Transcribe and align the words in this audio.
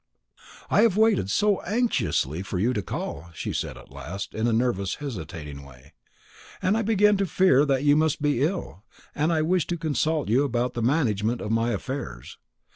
"I 0.71 0.81
have 0.81 0.97
waited 0.97 1.29
so 1.29 1.61
anxiously 1.61 2.41
for 2.41 2.57
you 2.57 2.73
to 2.73 2.81
call," 2.81 3.29
she 3.35 3.53
said 3.53 3.77
at 3.77 3.91
last, 3.91 4.33
in 4.33 4.47
a 4.47 4.51
nervous 4.51 4.95
hesitating 4.95 5.63
way, 5.63 5.93
"and 6.59 6.75
I 6.75 6.81
began 6.81 7.17
to 7.17 7.27
fear 7.27 7.65
that 7.67 7.83
you 7.83 7.95
must 7.95 8.19
be 8.19 8.41
ill, 8.41 8.83
and 9.13 9.31
I 9.31 9.43
wished 9.43 9.69
to 9.69 9.77
consult 9.77 10.27
you 10.27 10.43
about 10.43 10.73
the 10.73 10.81
management 10.81 11.39
of 11.39 11.51
my 11.51 11.69
affairs. 11.69 12.39